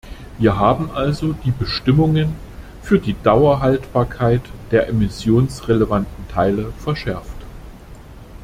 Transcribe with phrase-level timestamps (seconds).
[0.39, 2.35] Wir haben also die Bestimmungen
[2.81, 7.37] für die Dauerhaltbarkeit der emissionsrelevanten Teile verschärft.